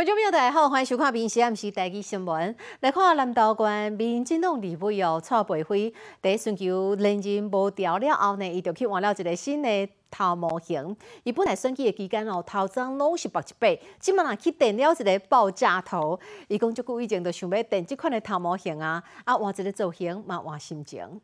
[0.00, 2.54] 观众朋友大家好，欢迎收看《民视 M 时台记新闻》。
[2.80, 5.92] 来看南投县民进党立委哦蔡培辉，
[6.22, 10.96] 第一选球连任无调了后呢，伊就去换了一个新的头模型。
[11.24, 16.18] 伊本来选举的期间哦，头装拢是白一白，即马若去电了一个爆炸头。
[16.48, 21.20] 伊讲即久以前就想要电即款的头模型啊，啊换一个造型嘛换心情。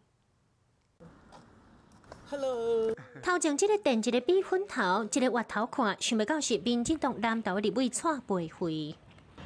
[2.28, 8.92] Hello，头前这个电一个比粉头，一个滑头看，想不到是民进党南投的立委蔡培辉。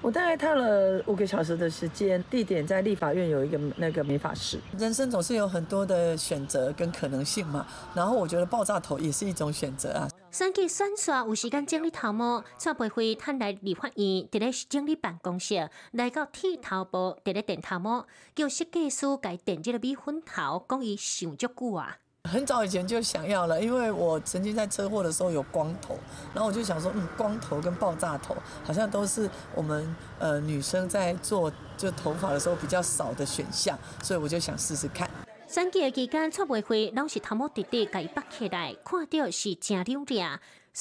[0.01, 4.59] 我大概烫了五个小时的时间，地点在立法院有一个那个美发室。
[4.79, 10.09] 人生总是有很多的选择跟可能性嘛，然后我觉得爆炸头也是一种选择啊。
[10.31, 21.99] 选举选刷有时间整理头毛，蔡培辉探来立法院，伫咧整理办公室，来到剃头部，伫咧电头毛，叫设计师改电这个米粉头，讲伊想足久啊。
[22.29, 25.99] 很早以前就想要了，因为我曾经在车祸的时候有光头，
[26.35, 35.09] 然后我就想说，嗯，光头跟爆炸头好像都是我们呃女生在做就头发的时候比较少的选项，所以我就想试试看。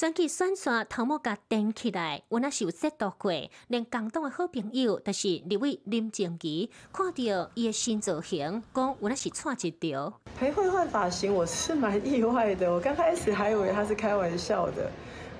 [0.00, 3.30] 选举选线头毛甲顶起来，我那是有识到过，
[3.68, 10.10] 连广东的好朋友，就是立委林正吉，看到伊的新造型，讲我那是错一条。
[10.38, 12.72] 裴慧换发型，我是蛮意外的。
[12.72, 14.90] 我刚开始还以为他是开玩笑的。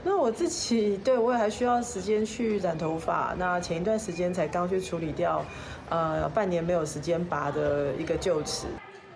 [0.05, 3.35] 那我自己对我也还需要时间去染头发。
[3.39, 5.43] 那前一段时间才刚去处理掉，
[5.89, 8.67] 呃，半年没有时间拔的一个臼齿。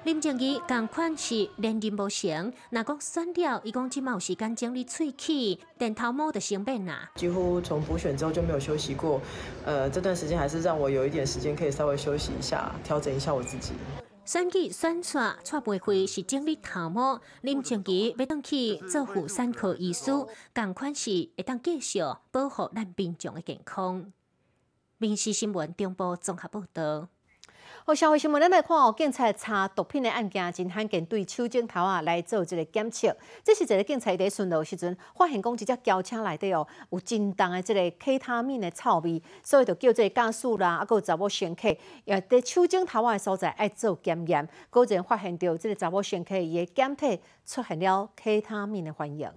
[0.05, 7.11] 林正义共款是连任无成，若讲选了，伊讲即嘛有时间整理喙齿、电头毛的生病啊。
[7.15, 9.19] 几乎从补选之后就没有休息过，
[9.65, 13.73] 呃，这段时间还是让我有一点时间可以稍微休息一下，调整一下我自己。
[14.27, 20.11] 选举选刷蔡培辉是整理头毛，林正义要当去做妇产科医师，
[20.55, 24.13] 共款是会当继续保护咱民众的健康。
[24.99, 27.09] 民事新闻中部综合报道。
[27.87, 33.15] 好，社会新闻咱来看哦，警察查毒品的案件真罕见，对手镜头啊来做一个检测。
[33.43, 49.31] 这是一个警察在巡逻时阵，发现讲一只轿车内底哦有真重的这个 K 他命的臭味，所以就叫这个驾驶啦，啊，有查某乘客，也伫手镜头啊的所在爱做检验，果然发现到这个查某乘客伊的检体出现了 K 他命的反应。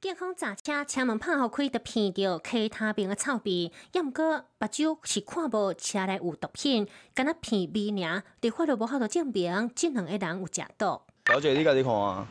[0.00, 3.72] 警方查车车门拍好开，就闻到其他边的臭味。
[3.90, 11.00] 也毋过，目睭是看无车内有毒品，敢若闻味尔，伫法律无法度证明即两个人有食毒。
[11.26, 12.24] 小姐，你家己看啊。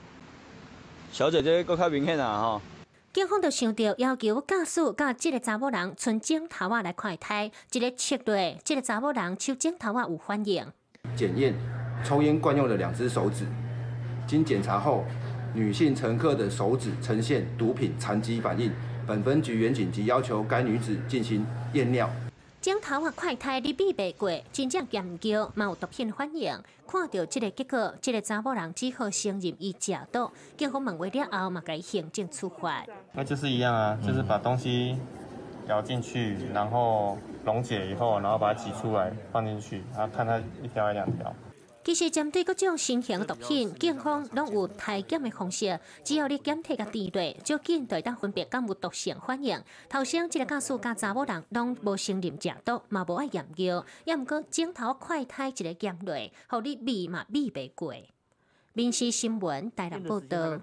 [1.11, 2.61] 小姐，这搁较明显啊吼。
[3.11, 10.65] 警方就想到要求驾驶甲即个查某人从镜头啊来快胎，一个切落，即个查某人手镜头啊有反应。
[11.17, 11.53] 检验
[12.05, 13.45] 抽烟惯用的两只手指，
[14.25, 15.03] 经检查后。
[15.57, 18.71] 女性乘客的手指呈现毒品残疾反应，
[19.07, 22.07] 本分局原警及要求该女子进行验尿。
[22.61, 26.55] 镜头啊，快胎你比袂过，真正研究嘛有毒品反应。
[26.87, 30.29] 看到这个结果，这个查某人只好承认伊食毒。
[30.55, 32.85] 警方问话了后嘛，该行政处罚。
[33.13, 34.95] 那就是一样啊，就是把东西
[35.67, 41.33] 咬进去，然后溶解以后，然后把它挤出来放进去，然后看它一条还两条。
[41.87, 49.57] 其实针对各种新型毒品，警方拢有体检的方式，只要你检体个地对，就紧对当分别敢有毒性反应。
[49.87, 57.93] 头先这个驾驶甲查某人拢无承认食毒，嘛无爱验尿，也毋过镜头快胎一个验落，互你避嘛避袂过。
[58.73, 60.59] 民事新闻台南报道。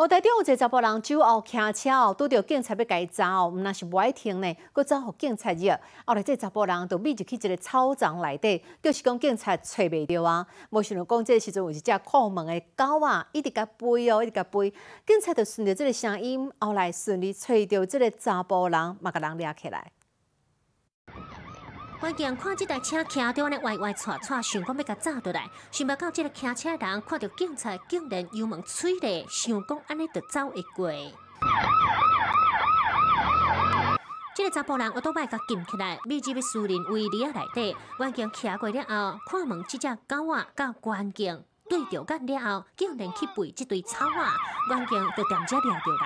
[0.00, 5.70] 哦，台中有一个查甫人酒后骑车哦，拄着警察要伊查哦，毋那是无爱停呢，佫走互警察入。
[6.06, 10.46] 后来这查甫人就秘入去一个草丛内底，就是讲警察找袂着啊。
[10.70, 14.70] 无想到讲这时阵有一只看门的狗啊，一直甲飞哦，一直甲飞。
[15.06, 19.92] 警察就顺着这个声音，后来顺利找着这个查甫人，嘛甲人抓起来。
[22.00, 30.90] 关键看这台车骑着呢，歪歪斜斜，想讲要甲走倒来，想不到这个骑车人看到警察，竟然油门催咧，想讲安尼就走会过。
[34.34, 44.38] 这个查甫人我都摆甲禁起来，秘入去树林围篱啊内底，关键骑过了后，看门这只狗啊，甲关键对着干了后，竟然去背这堆草啊，
[44.68, 46.00] 关键就踮遮抓着人。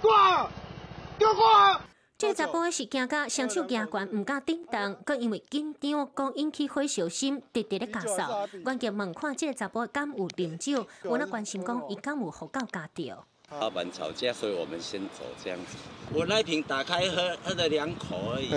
[0.00, 0.48] 挂！
[2.16, 8.62] 这查甫是惊到双手惊关，唔敢顶动， 佮因为紧张，讲引起火烧心，直直咧咳嗽。
[8.62, 13.24] 关键问看这个查甫敢有啉酒， 我那关心讲伊敢有互狗咬着。
[13.50, 15.76] 老板吵架，所以我们先走这样子。
[16.14, 18.48] 我那瓶打开喝，喝了两口而已。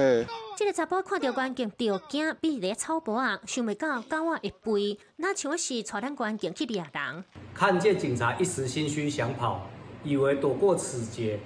[0.56, 7.26] 这个查甫看到关键着惊，比咧草包啊，想袂到狗仔会飞，那像是带咱关键去掠人。
[7.54, 9.68] 看见警察一时心虚想跑，
[10.04, 11.40] 以为躲过此劫，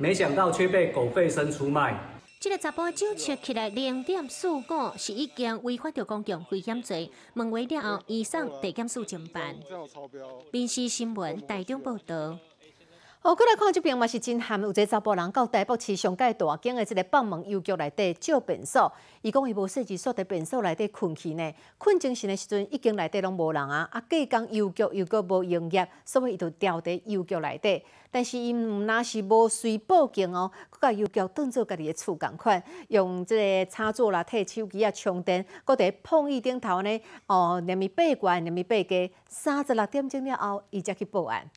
[0.00, 1.94] 没想到却被狗吠声出卖。
[2.40, 4.62] 这个查甫酒测起来零点四五，
[4.96, 7.10] 是已经违反着公共危险罪。
[7.34, 9.54] 问话了后，医生地检署侦办。
[10.50, 12.38] 民事新闻台中报道。
[13.22, 18.90] 哦，过来看这边嘛是真罕，有一个查甫人到台北市上界大景的这个放门邮局内底借便所，
[19.20, 27.84] 伊讲伊无设置锁伫便所内底困去呢，困精神的时阵已经内底拢无人啊，啊，隔工邮局又搁无营业，所以伊就调伫邮局内底。
[28.10, 41.50] 但是伊毋那是无随报警哦，佮甲邮局当做家己的厝共款，用即个插座啦、摕手机啊充电，搁伫碰椅顶头呢，哦，连咪八关，连咪八家，三十六点钟了后，伊才去报案。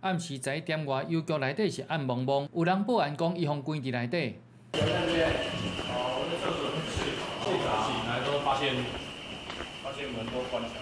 [0.00, 4.34] 暗时十一点外，邮局内底是暗蒙蒙，有人报案讲伊方关伫内底。
[4.72, 7.14] 哦，那厕所睡
[7.44, 8.74] 睡着，醒来都发现
[9.82, 10.80] 发现门都关起来。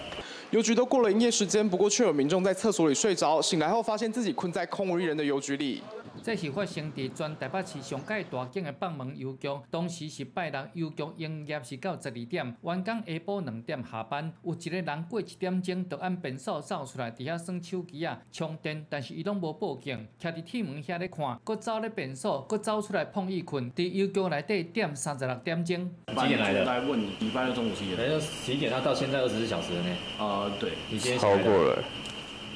[0.49, 5.83] 邮局都过了营业时间，不过却有民众在厕所里睡着，醒来后发现自己困在空无一人的邮局里。
[6.23, 14.31] 这是发生伫全台北市上届大景的放门邮局，当时是拜六，邮局营业是到十二点，员工下晡两点下班。
[14.43, 25.89] 有一个人过一点钟，就按便所走出来，伫遐耍手机啊充电，但是伊拢无报警，徛伫铁门遐咧看，搁走咧便所，搁走出来碰伊困，伫邮局内底点三十六点钟。
[26.07, 26.65] 几点来的？
[26.65, 27.97] 来问你，礼拜六中午几点？
[27.97, 29.95] 反正十一点，他到现在二十四小时了呢。
[30.19, 31.83] 啊，对，已经超过了。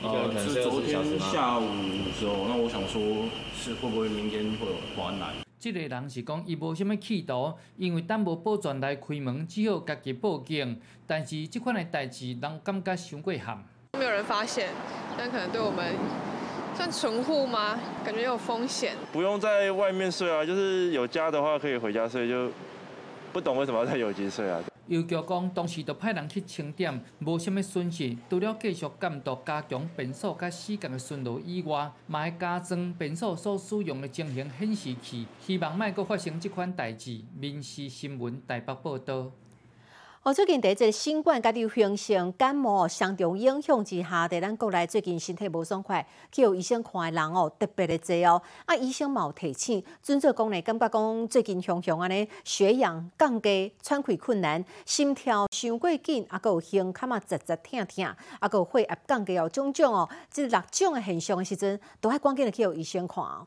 [0.07, 1.65] 呃，是昨天下午
[2.05, 3.01] 的时候，那我想说，
[3.57, 5.33] 是会不会明天会有还来？
[5.59, 10.79] 这个人是讲伊无啥物企图，因为等无保全来开门，只好家己报警。
[11.07, 13.63] 但是这款的代志，人感觉伤过寒。
[13.97, 14.69] 没有人发现，
[15.17, 15.83] 但可能对我们
[16.75, 17.79] 算存户吗？
[18.03, 18.93] 感觉有风险。
[19.11, 22.51] 不用在外面睡啊，就是有家的话可以回家睡，就
[23.33, 24.61] 不懂为什么要在有机睡啊。
[24.87, 28.15] 邮局讲，当时就派人去清点，无啥物损失。
[28.29, 37.21] 除了继续监督加强便所甲时间的巡逻以外，嘛会加装便所所使用的情形显示器，希望莫阁发生即款代志。
[37.39, 39.31] 民事新闻台北报道。
[40.25, 48.42] 哦，最近伫即个新冠甲流行性感冒相重影响之下，伫咱国内最近身体无爽快，去有医生看的人哦，特别的多哦。
[48.66, 58.04] 啊，医生嘛有提醒，准做讲呢，感觉讲最近常常安尼血氧降低、喘气困难、心跳伤过紧，啊，有胸卡嘛直直疼疼，
[58.39, 63.45] 啊，有血压降低哦，种种哦，即六种的现象的时阵，都爱赶紧的去有医生看哦。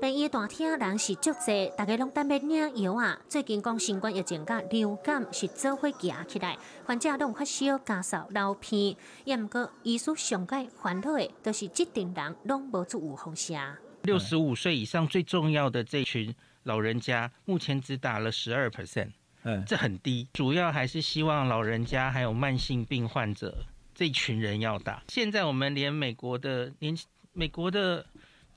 [0.00, 3.18] 病院大厅人是足济，大家拢等要领药啊。
[3.28, 6.56] 最近讲新冠疫情甲流感是做伙行起来，
[6.86, 8.96] 患者拢发烧、咳嗽、流鼻。
[9.24, 13.60] 也毋过，医师上界烦恼的，都是这群人拢无做预防针。
[14.02, 19.10] 六十五岁以上最重要的这群老人家，目前只打了十二 percent，
[19.42, 20.28] 嗯，这很低。
[20.32, 23.52] 主要还是希望老人家还有慢性病患者
[23.96, 25.02] 这群人要打。
[25.08, 26.96] 现在我们连美国的年
[27.32, 28.06] 美国的。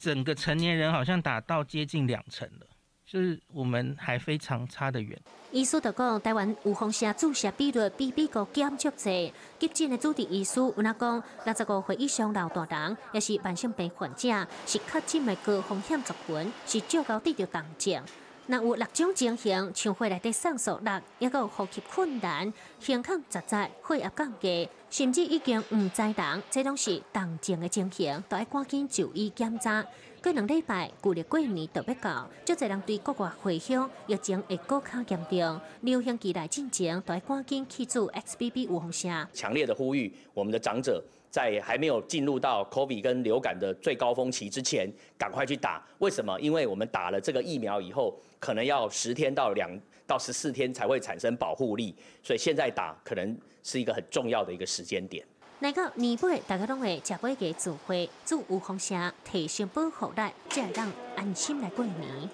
[0.02, 2.66] 整个成年人好像达到接近两成了，
[3.06, 5.16] 就是我们还非常差得远。
[5.52, 9.32] 医师就讲，台湾有风险注射比率比美国减少济。
[9.60, 18.04] 急诊的主治医师有那讲，六十五岁以上老大人，也是慢性病患者，是确诊的高风险族群，是较高得到重症。
[18.48, 29.86] 那有六种情形，像血内底上速率，也有呼吸困难、胸腔窒窒、血压降低，甚至已经唔知人，这拢是重症的情形，都要赶紧就医检查。
[30.22, 39.28] 过两礼拜，旧历过年都要到，足侪人对国外回乡疫情会更加严重，流行期来进前，都要赶紧去做 XBB 预防针。
[39.34, 41.04] 强烈的呼吁，我们的长者。
[41.32, 45.82] 在还没有进入到 COVID 跟流感的最高峰期之前，赶快去打。
[46.00, 46.38] 为什么？
[46.42, 49.72] 因为我们打了这个疫苗以后，可能要十天到两
[50.06, 55.26] 到十四天才会产生保护力，所以现在打可能是一个很重要的一个时间点。
[55.60, 62.30] 那个年尾大家都会食杯给组会做预防针，提升保护力，才让安心来过年。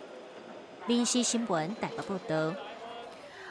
[0.87, 2.66] 临时新闻台北报道。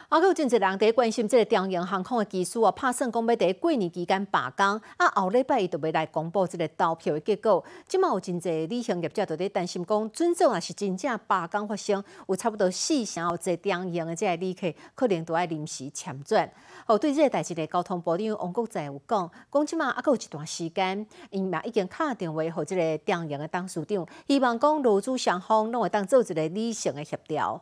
[0.09, 7.61] 啊，有真侪人伫关心即个中营航空的技术啊，拍算讲要伫过年期间罢工，啊后礼拜伊就要来公布即个投票的结果。
[7.89, 16.49] 即嘛有真侪旅行业者都伫担心讲，准总也是真正罢工发生，有差不多四成有即中营的即个旅客可能都要临时迁转。
[16.85, 27.61] 哦，对即个代志咧，交通部长王国才有讲，讲即嘛啊，有一段时间，因嘛已经敲电话互即个中营的董事长，希望讲劳资双方拢会当做一个理性的协调。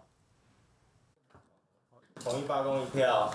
[2.24, 3.34] 统一罢工一票。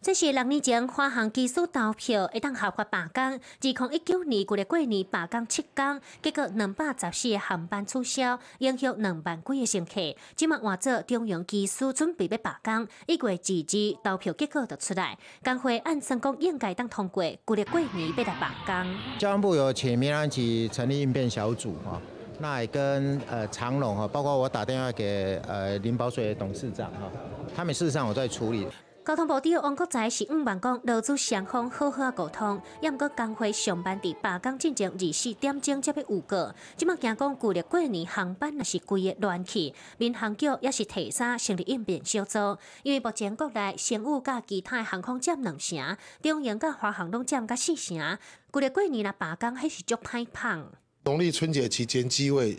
[0.00, 10.16] 这是六年前华航技术投票会当合法罢工，二零一九年旧历过年罢工七天，结果两百十四个航班取消，影响两万几个乘客。
[10.34, 18.96] 即麦换做中央技术准备要罢工，一月二日投票结果就出来，工会按成功应该当通过，旧历过年要来罢工。
[19.20, 22.00] 交通部有请民航局成立应变小组哈，
[22.42, 27.08] 那也跟呃长隆哈，包括我打电话给呃林宝水董事长哈，
[27.54, 28.66] 他们事实上有在处理。
[29.04, 36.52] 交通部长王国才是五万讲劳资双方好好沟通，也毋过工会上班伫罢工进前二四点钟才要有过。
[36.76, 48.18] 即麦惊讲旧历过年航班也是规个乱去，民航局也是提早成立应变小组，因为目前国内商务甲其他航空占两成，中营甲华航拢占甲四成。
[48.52, 50.66] 旧历过年来罢工还是足歹碰。
[51.04, 52.58] 农历春节期间机位。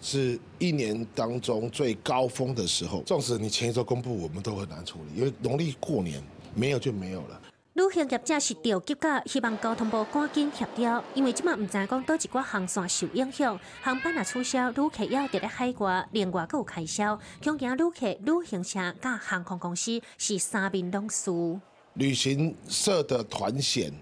[0.00, 6.22] 是一年当中最高峰的时候，纵使你前一周公布，我们都很难处理，因为农历过年
[6.54, 7.40] 没有就没有了。
[7.72, 21.58] 旅行业者是着急噶，希望交通部赶紧协调，因为即马唔知讲倒一寡航线受影响，航班也取消，旅客要伫咧海外，另外佫有开销，恐惊旅客、旅行社甲航空公司是三面拢输。
[21.94, 23.92] 旅行社的团险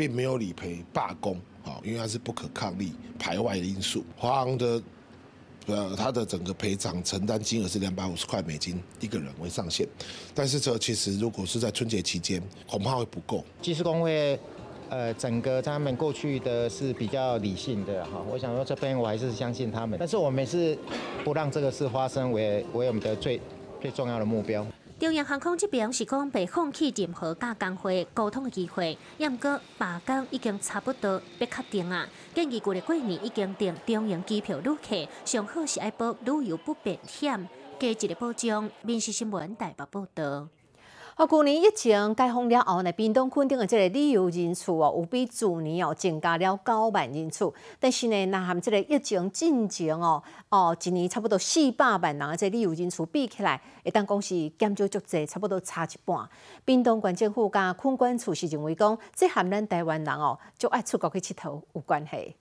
[0.00, 4.82] 并没有理赔罢工，好，因为它是不可抗力排外的因素，华航的。
[5.66, 9.86] 呃，他的整个赔偿承担金额是两百五十块美金一个人为上限，
[10.34, 13.44] 但是这其实如果是在春节期间，恐怕会不够。
[13.60, 14.40] 技师工会，
[14.88, 20.76] 呃，整个他们过去的是比较理性的哈，我想说这边我还是相信他们，但是我们是
[21.22, 23.38] 不让这个事发生为为我们的最
[23.80, 24.66] 最重要的目标。
[25.00, 32.06] 中央航空这边是讲被放弃任何甲工会沟通的机会，也毋过罢工已经差不多要确定啊。
[32.34, 38.70] 建议过了过年已经订中央机票旅客，上好是爱报旅游不便险，加一个保障。
[38.82, 40.48] 民事新闻台北报道。
[41.20, 47.52] 哦，去年疫情解封了后呢，屏东垦丁的这个旅游人次哦，有比去年哦增加了九万人次。
[47.78, 56.26] 但是呢，那含这个疫情进前哦，哦，一年差不多四百万人的这旅游人次比起来，会当讲是减少足济，差不多差一半。
[56.64, 62.34] 屏东县政府加垦管处是认为讲，这含咱台湾人哦，就爱出国去佚佗有关系。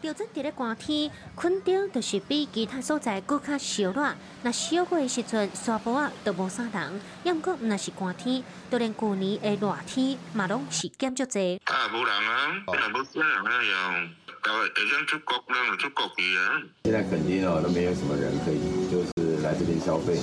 [0.00, 4.14] 调整伫咧寒天，垦丁就是比其他所在更较烧热。
[4.42, 7.00] 那烧火的时阵，沙坡啊都无啥人。
[7.22, 11.60] 要毋过，若是寒天，就连旧年的热天嘛拢是减少济。
[11.64, 16.62] 啊，无人啊，本来无啥人啊，要会想出国，人出国去啊。
[16.84, 20.14] 现在肯定哦，都没有什么人可以，就是来这边消费。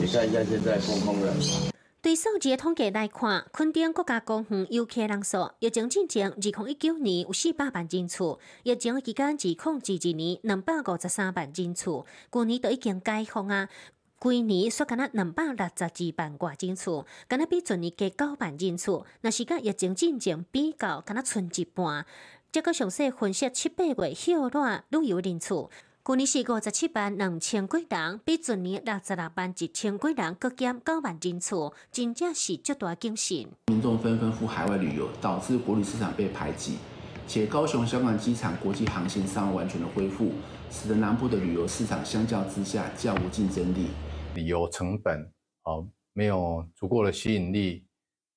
[0.00, 1.73] 你看一下现在空空的。
[2.04, 13.70] 对数字的统计来看，昆丁国家公园游客人数疫情之前二零一九年有四百万人次，疫情期间二零二二年两百五十三万人次，去年都已经解封啊。
[14.18, 22.04] 规年说敢若两百六十二万外人次，敢若比前年加九万人次，若是甲疫情之前比较，敢若剩一半。
[22.52, 25.54] 这个详细分析七八月休热旅游人次。
[26.06, 31.56] 去年是五十七万两千几人，比前年六十六万一千几人各减九万人次，
[31.90, 33.48] 真正是巨大惊喜。
[33.68, 36.76] 民众纷纷赴海外旅游，导致国旅市场被排挤，
[37.26, 40.32] 且高雄香港机场国际航线尚未完全的恢复，
[40.70, 43.88] 使得南部的旅游市场相较之下较无竞争力。
[44.34, 45.32] 旅游成本
[45.62, 47.86] 哦没有足够的吸引力，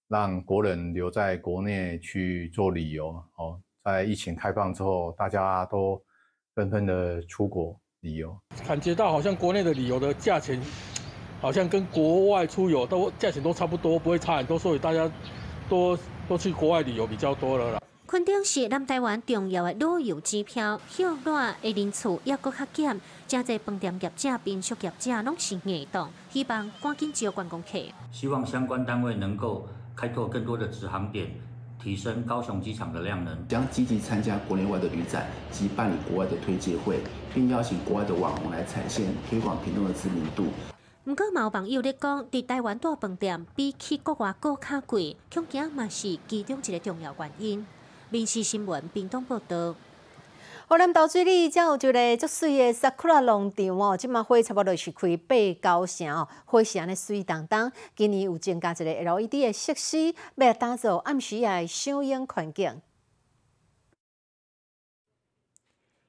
[0.07, 3.59] 让国人留在国内去做旅游哦。
[3.83, 6.01] 在疫情开放之后，大家都。
[6.57, 8.35] 纷纷的出国旅游，
[8.67, 10.59] 感觉到好像国内的旅游的价钱，
[11.39, 15.07] 好像跟国外出游都价钱都差不多，不会差很多，所以大家
[15.69, 15.95] 都
[16.27, 17.79] 都去国外旅游比较多了啦。
[18.07, 27.77] 昆丁是南台湾重要的旅游指标，热热的人次也搁较减，真侪饭店业者、民宿业者拢是硬动，希望赶紧招观光客。
[28.11, 31.29] 希望相关单位能够开拓更多的直航点。
[31.81, 36.99] 提升高雄机场的量能，将积极参加国内外的旅展及办理国外的推介会，
[37.33, 40.47] 并邀请国外的网红来踩线推广屏东的知名度。
[41.05, 47.65] 不过，有网友咧讲，伫台湾大饭店比起国外更较贵，恐惊嘛是其中一个重要原因。
[48.09, 49.75] 民事新闻，屏东报道。
[50.69, 57.71] 河南岛水里，才有一个足水的 sakura 农场哦，即马花差不多是开八九成哦，花是安尼水当当。
[57.95, 62.81] 今年有增加一个 LED 的设施，要打造暗时的赏樱环境。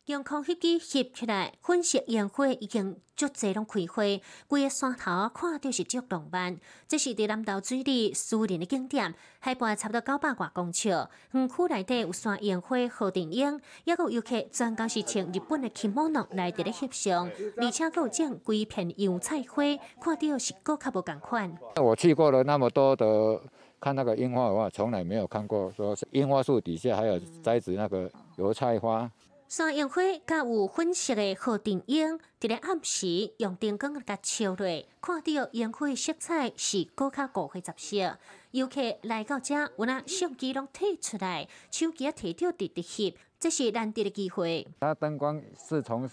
[0.08, 4.02] 用空翕机翕起来，粉色烟花已经足侪拢开花，
[4.46, 6.58] 规个山头看到是足浪漫。
[6.86, 10.88] 这是伫南投水里私人的景点，海拔差不多九百外公尺，
[11.32, 19.62] 园区内底有山烟花、好电影，也有游客专工是穿日本的 kimono 来伫咧翕相，而且有种规片油菜花，
[20.00, 21.54] 看到是更较无共款。
[21.76, 23.38] 我去过了那么多的
[23.78, 29.10] 看那个樱花的话，从来没有看过说樱花树底下还有栽植那个油菜花。
[29.48, 38.18] 山烟花甲有粉色的好电影，伫咧暗时用灯光甲照落，看到烟花色彩是更较五花十色。
[38.50, 44.68] 游客来到遮，有那相机拢摕出来，手机摕到直直翕，这是难得的机会。
[44.80, 46.06] 它灯光是从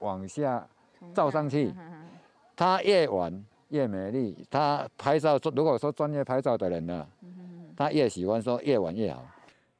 [0.00, 0.66] 往下
[1.14, 1.72] 照上去，
[2.56, 4.44] 它越晚越美丽。
[4.50, 7.06] 它拍照，如果说专业拍照的人呢，
[7.76, 9.24] 他越喜欢说越晚越好。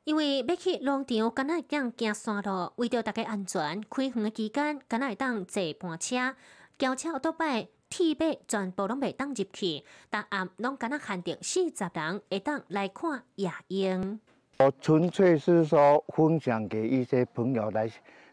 [0.04, 6.34] 因为要去农场，敢若会当行山路，为着大家安全，开园的期间，敢若会当坐盘车、
[6.78, 9.84] 轿车、倒摆、铁马，全部拢袂当入去。
[10.10, 14.18] 逐暗拢敢若限定四十人会当来看夜莺。
[14.58, 17.90] 我纯粹是说分享给一些朋友来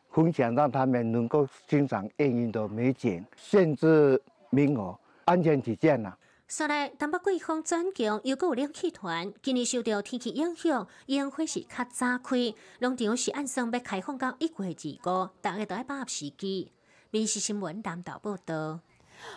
[0.10, 6.16] 分享，让他们能够欣赏夜莺的美景，限制名额，安全起见呐。
[6.48, 14.98] 山内，东北季风转强，又有冷气团，今年受到天气影响，烟花是较早开，农场是按算要开放到一月。
[15.04, 16.72] 二五，大家都要把握时机。
[17.12, 18.80] 民事新闻南岛报道。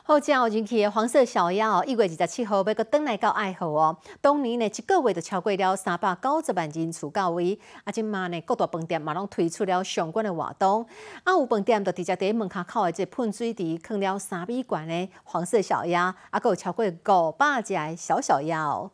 [0.02, 3.96] 好，正有人气的黄色小鸭哦，一月二十七号要阁转来到爱河哦。
[4.20, 7.58] 当年呢，一个月就超过了三百九十万人次到位。
[7.84, 10.86] 啊，即嘛呢，各大饭店嘛拢推出了相关的活动。
[11.24, 18.90] 啊，有饭店就直接伫门口口的这喷水池放了三米悬的黄色小鸭，啊，阁有超过五百只的小小鸭哦。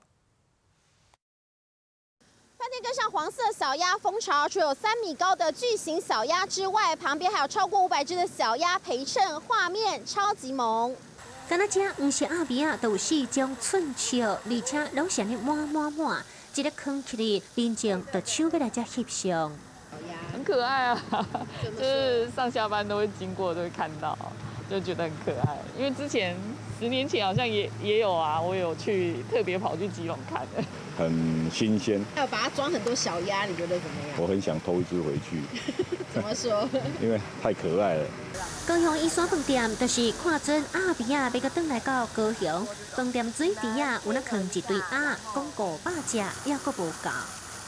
[2.66, 10.92] 饭店跟上黄色小鸭蜂巢，除有三米高的巨型小鸭之外，旁边还有超过五百只的小鸭陪衬，画面超级萌。
[11.48, 16.24] 敢若只毋是阿比啊，都有四种寸笑，而且拢是咧满满满，
[16.56, 19.52] 一个空起里，民众就抢要来遮翕相。
[20.32, 21.00] 很可爱啊，
[21.78, 24.18] 就是上下班都会经过，都会看到，
[24.68, 25.56] 就觉得很可爱。
[25.78, 26.36] 因为之前
[26.78, 30.62] 十年前好像也也有啊，我有去特别跑去基隆看的。
[30.98, 34.18] 很新鲜，还有把它装很多小鸭，你觉得怎么样？
[34.20, 35.42] 我很想偷一只回去。
[36.12, 36.68] 怎么说？
[37.02, 38.06] 因为太可爱了。
[38.66, 47.10] 高雄一山饭店就是看准阿比亚要个登来到高雄，饭店水池啊有那放一堆鸭，讲五百只，也阁无够。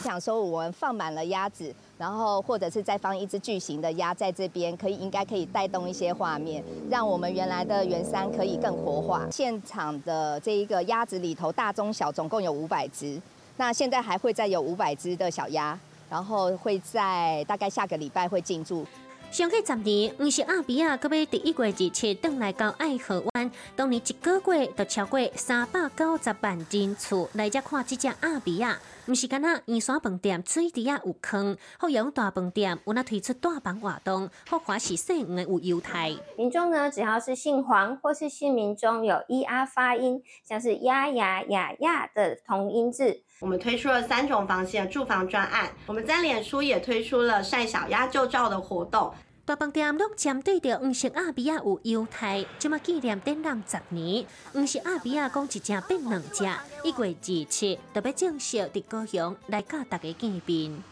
[0.03, 9.27] 想说我们放满了鸭子，然后或者是再放一只巨型的鸭在这边，可以应该可以带动一些画面，让我们原来的圆山可以更活化。
[9.33, 13.21] 现场的这一个鸭子里头，大中小总共有五百只，
[13.57, 18.87] 那现在还会再有五百只的小鸭，然后会在大概下个礼拜会进驻。
[19.31, 28.79] 上去十年，毋是阿比亚，搁要第一月二七登来到爱河湾，当年一个月就超过三百九十万人次来遮看这只阿比亚。
[29.07, 36.15] 毋是干那圆山饭店水底下有坑，好用大饭店有那推出大房活动，福华是细园的有优待。
[36.37, 45.71] 民众呢，只要是姓黄或是姓名中有 e r 发音，像是呀呀呀呀的同音字，我们推出了三种房型的住房专案。
[45.87, 49.15] 我们在脸书也推出了晒小鸭旧照的活动。
[49.45, 56.45] 大饭店拢针对着黄色阿比亚有优待，即么纪念展览十年，黄色阿比亚讲一只变两只，
[56.85, 60.83] 一月二七特别正式伫高雄来甲大家见面。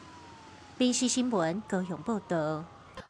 [0.79, 2.65] 电视新闻高雄报道。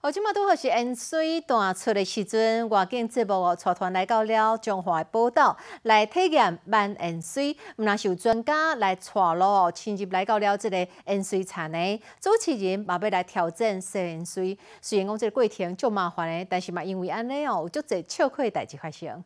[0.06, 7.56] 好，即马拄好是盐水断出的时阵，外景节目哦，带团来到了中华宝岛来体验慢盐水。
[7.76, 14.56] 毋那是有专家来带路哦，亲自来到了这个盐水产的主持人嘛要来挑战洗盐水。
[14.80, 19.24] 虽然讲这个过程足麻烦的，但是嘛因为安尼哦，有足侪笑亏的代志发生。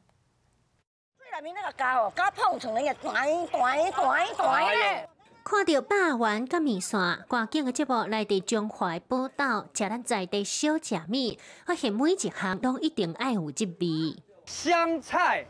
[1.18, 3.14] 最内面那个胶哦，胶碰成那个断
[3.48, 5.08] 断断断的。
[5.50, 11.36] 看到霸王甲面线，赶紧的节目来伫中华报道，食咱在地小食面，
[11.66, 14.22] 发现每一项都一定爱有一味。
[14.46, 15.44] 香菜，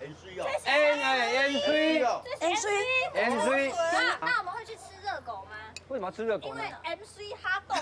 [0.00, 2.00] 盐水哦，哎，盐水，
[2.40, 2.72] 盐水，
[3.14, 3.72] 盐水。
[3.92, 5.52] 那那我们会去吃热狗吗？
[5.86, 6.64] 为什么要吃热狗呢？
[6.64, 7.76] 因为 M C 哈豆。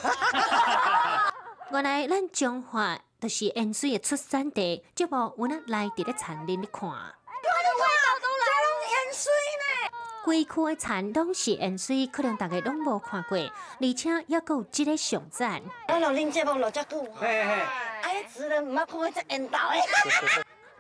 [1.73, 6.91] 原来咱中华就是盐水的出产地，节目我呢来伫咧餐厅咧看。
[10.29, 15.63] 规区的田拢是盐水，可能大家拢无看过，而且也有即个上赞。
[15.89, 17.65] 我老恁节目落遮久，哎，
[18.31, 19.23] 只能毋捌看只。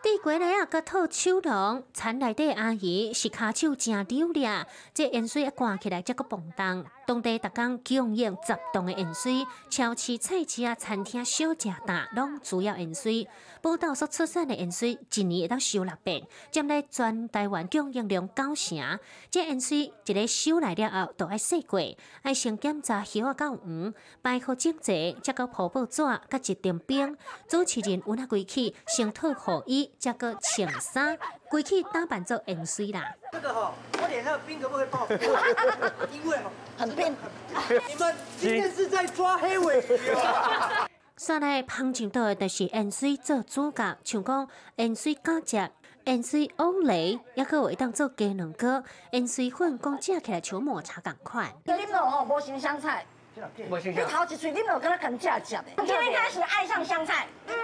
[0.02, 6.84] 地瓜来啊，甲套 手笼，田内底阿姨是骹手真溜俩，这盐水一挂起来，则个蹦动。
[7.08, 13.26] 当地逐工供应十栋的盐水，超市、菜市啊、餐厅小食大拢主要盐水。
[13.62, 19.00] 报道所出产的盐水，一年会当收六百，占咧全台湾供应量九成。
[19.30, 21.80] 这盐水一个收来了后，都要洗过，
[22.20, 27.16] 爱先检查叶啊有黄，排好整齐，再个泡泡纸，甲一点冰。
[27.48, 31.18] 主持人有那归去，先脱雨衣，再个穿衫，
[31.50, 33.12] 归去打扮做盐水啦。
[33.32, 35.08] 这个哈，我脸上的冰可不可以帮我？
[36.12, 37.14] 因为哈很冰。
[37.88, 40.88] 你们今天是在抓黑尾鱼啊！
[41.16, 45.70] 山内芳上岛的就是盐水做主角，像讲盐水干食、
[46.04, 51.52] 盐水乌雷，也可会当做鸡卵糕、盐水粉，讲食起来像抹茶共款。
[51.64, 53.04] 你们哦，无新香菜。
[53.84, 55.66] 你头一嘴，你有跟他肯架架的。
[55.78, 57.54] 今天开始爱上香菜，嗯，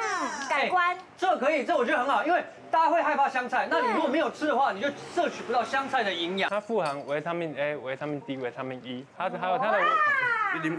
[0.49, 0.97] 改观。
[1.19, 6.49] 这可以，这我觉得很好，因为大家会害怕香菜，那你如果没有吃的话，你就摄取不到香菜的营养。
[6.51, 9.79] 它富含维他命 A、维他命 D、维他命 E，它还有它的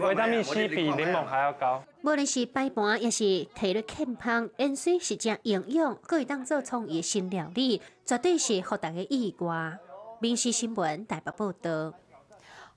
[0.06, 1.82] 维他命 C 比柠檬还要高。
[2.02, 3.18] 无论是摆盘，也是
[3.54, 9.78] 体力健康，盐水是正营养，可以当做创意新料理，绝对是互大家意外。
[10.18, 11.92] 民事新闻台北报道。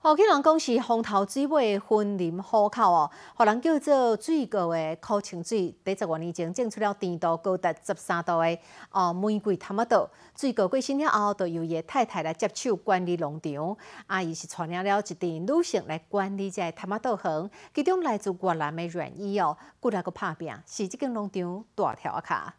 [0.01, 8.57] 好，去人讲是风头水尾分林虎口哦，互人叫做水果的苦清水，在十多年前种出了甜度高达十三度的
[8.91, 10.09] 哦玫瑰塔马豆。
[10.37, 13.75] 水果过身了后，就由伊太太来接手管理农场。
[14.07, 22.55] 阿姨是带领了一队女性来管理这塔马豆园，其中来自越南的软衣哦，过来个拍拼，是这间农场大条卡。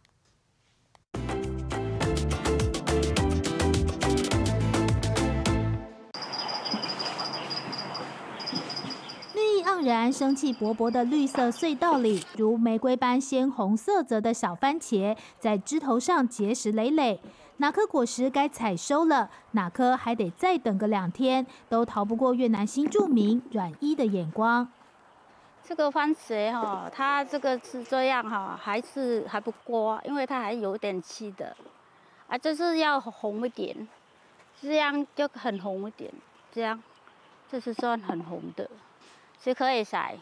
[9.81, 17.19] 盎然、生气勃勃的绿色隧道里，如玫瑰般鲜红色泽的小番茄在枝头上结实累累。
[17.57, 24.71] 哪颗果实该采收了，哪颗还得再等个两天，都逃不过越南新住民阮一的眼光。
[25.65, 31.57] 这个番茄哈，它这个是这样哈，还是还不过，因为它还有点气的
[32.29, 33.89] 啊，就是要红一点，
[34.61, 36.13] 这样就很红一点，
[36.53, 36.83] 这样
[37.51, 38.69] 这是算很红的。
[39.43, 40.17] 是可以晒。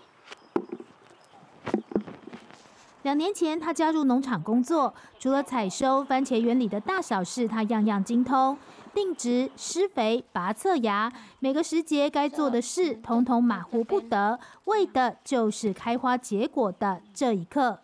[3.03, 8.57] 两年前，他加入农场工作，除了采收番茄园里的大小事，他样样精通。
[8.95, 17.79] 定植、施肥、拔侧芽，每个时节该做的事，统统马虎不得，为的就是开花结果的这一刻。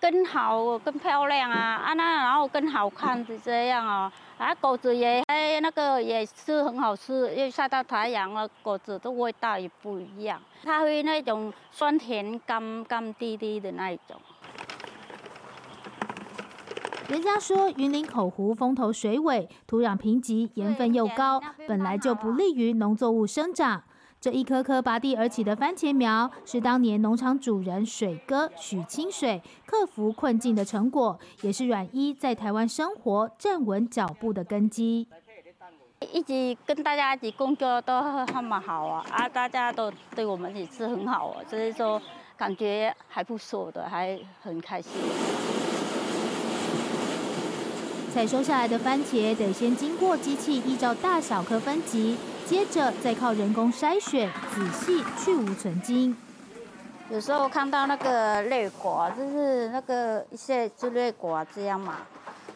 [0.00, 1.58] 更好、更漂亮啊！
[1.58, 4.12] 啊，那然后更好看是这样啊。
[4.38, 10.40] 啊，果子也哎，那个也是很好吃，因为晒到太阳了，果子的味道也不一样。
[10.62, 14.16] 它会那种酸甜甘甘滴滴的那一种。
[17.08, 23.82] 人家说云林口湖风头水尾，土壤贫瘠，盐分又高，本来就不利于农作物生长。
[24.20, 35.06] 这一颗颗拔地而起的番茄苗，是当年农场主人水哥许清水克服困境的成果，也是阮一在台湾生活站稳脚步的根基。
[36.12, 38.00] 一直跟大家一起工作都
[38.32, 42.02] 那么好啊，啊，大家都对我们也是很好啊，所以说
[42.36, 44.92] 感觉还不错的，还很开心。
[48.12, 52.16] 采收下来的番茄得先经过机器依照大小颗分级。
[52.48, 56.16] 接着再靠人工筛选，仔细去无存精。
[57.10, 61.98] 有时候看到那个裂果，就是那个一些就裂果这样嘛，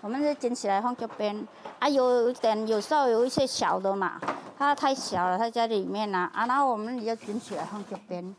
[0.01, 1.47] 我们就捡起来放这边。
[1.79, 4.19] 啊，有点有时候有一些小的嘛，
[4.59, 6.31] 它太小了，它在里面呢。
[6.33, 8.35] 啊，然后我们也捡起来放这边。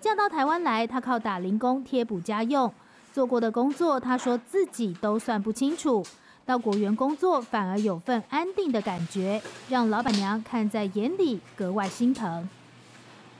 [0.00, 2.72] 嫁到台湾来，他靠打零工贴补家用，
[3.12, 6.02] 做过的工作，他说自己都算不清楚。
[6.48, 12.48] 到果园工作，反而有份安定的感觉，让老板娘看在眼里，格外心疼。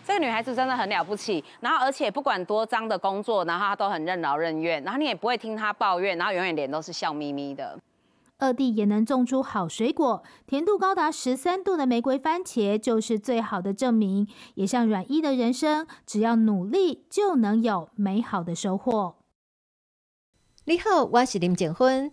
[0.07, 7.79] 这个女孩子真的很了不起，然后而且不管多脏的工作，然后她都很任劳任怨，然后你也不会听她抱怨，然后永远脸都是笑眯眯的。
[8.37, 14.29] 二弟也能种出好水果，甜度高达十三度的玫瑰番茄就是最好的证明。
[14.55, 19.15] 也像阮一的人生，只要努力就能有美好的收获。
[20.67, 22.13] 你好，我是林静芬。